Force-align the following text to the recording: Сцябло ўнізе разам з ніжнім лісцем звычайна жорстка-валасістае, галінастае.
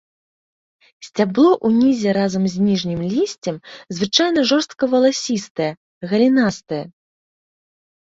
Сцябло 1.07 1.49
ўнізе 1.67 2.09
разам 2.17 2.43
з 2.53 2.63
ніжнім 2.69 2.99
лісцем 3.11 3.55
звычайна 3.97 4.41
жорстка-валасістае, 4.53 5.69
галінастае. 6.15 6.81